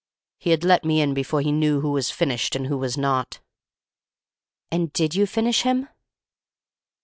[0.39, 3.39] He had let me in before he knew who was finished and who was not."
[4.71, 5.89] "And did you finish him?"